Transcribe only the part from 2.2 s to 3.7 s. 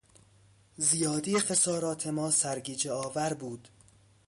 سرگیجهآور بود.